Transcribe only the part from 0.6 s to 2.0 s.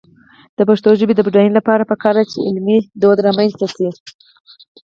پښتو ژبې د بډاینې لپاره